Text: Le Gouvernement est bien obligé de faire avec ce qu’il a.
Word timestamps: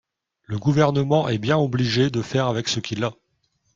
Le 0.45 0.57
Gouvernement 0.57 1.29
est 1.29 1.37
bien 1.37 1.59
obligé 1.59 2.09
de 2.09 2.23
faire 2.23 2.47
avec 2.47 2.67
ce 2.69 2.79
qu’il 2.79 3.03
a. 3.03 3.13